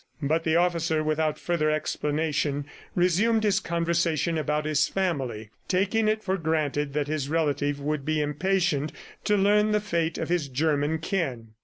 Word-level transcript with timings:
But 0.23 0.45
the 0.45 0.55
officer, 0.55 1.03
without 1.03 1.37
further 1.37 1.69
explanation, 1.69 2.65
resumed 2.95 3.43
his 3.43 3.59
conversation 3.59 4.35
about 4.35 4.65
his 4.65 4.87
family, 4.87 5.51
taking 5.67 6.07
it 6.07 6.23
for 6.23 6.37
granted 6.37 6.93
that 6.93 7.05
his 7.07 7.29
relative 7.29 7.79
would 7.79 8.03
be 8.03 8.19
impatient 8.19 8.91
to 9.25 9.37
learn 9.37 9.73
the 9.73 9.79
fate 9.79 10.17
of 10.17 10.27
his 10.29 10.47
German 10.47 10.97
kin. 10.97 11.49